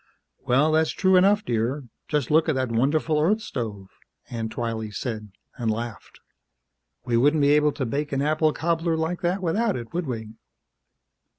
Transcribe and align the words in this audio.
"Well, 0.39 0.71
that's 0.71 0.89
true 0.89 1.15
enough, 1.15 1.45
dear. 1.45 1.83
Just 2.07 2.31
look 2.31 2.49
at 2.49 2.55
that 2.55 2.71
wonderful 2.71 3.19
Earth 3.21 3.39
stove," 3.39 3.87
Aunt 4.31 4.51
Twylee 4.51 4.89
said, 4.89 5.29
and 5.57 5.69
laughed. 5.69 6.19
"We 7.05 7.17
wouldn't 7.17 7.41
be 7.41 7.51
able 7.51 7.71
to 7.73 7.85
bake 7.85 8.11
an 8.11 8.23
apple 8.23 8.51
cobbler 8.51 8.97
like 8.97 9.21
that 9.21 9.43
without 9.43 9.75
it, 9.75 9.93
would 9.93 10.07
we?" 10.07 10.33